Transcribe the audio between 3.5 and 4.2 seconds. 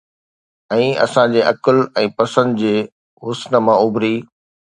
مان اڀري